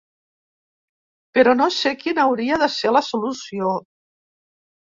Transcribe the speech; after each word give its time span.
Però 1.37 1.53
no 1.59 1.67
sé 1.75 1.93
quina 2.05 2.23
hauria 2.31 2.59
de 2.65 2.71
ser 2.79 2.95
la 2.99 3.05
solució. 3.11 3.77